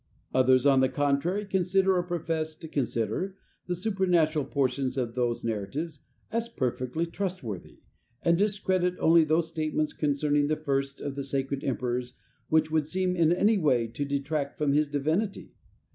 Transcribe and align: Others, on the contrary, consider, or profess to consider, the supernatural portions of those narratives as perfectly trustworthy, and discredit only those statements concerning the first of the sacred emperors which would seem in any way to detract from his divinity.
Others, 0.33 0.65
on 0.65 0.79
the 0.79 0.89
contrary, 0.89 1.45
consider, 1.45 1.95
or 1.95 2.01
profess 2.01 2.55
to 2.55 2.67
consider, 2.67 3.35
the 3.67 3.75
supernatural 3.75 4.45
portions 4.45 4.97
of 4.97 5.13
those 5.13 5.43
narratives 5.43 5.99
as 6.31 6.49
perfectly 6.49 7.05
trustworthy, 7.05 7.81
and 8.23 8.35
discredit 8.35 8.95
only 8.97 9.23
those 9.23 9.47
statements 9.49 9.93
concerning 9.93 10.47
the 10.47 10.55
first 10.57 11.01
of 11.01 11.13
the 11.13 11.23
sacred 11.23 11.63
emperors 11.63 12.13
which 12.49 12.71
would 12.71 12.87
seem 12.87 13.15
in 13.15 13.31
any 13.31 13.59
way 13.59 13.85
to 13.85 14.03
detract 14.03 14.57
from 14.57 14.73
his 14.73 14.87
divinity. 14.87 15.53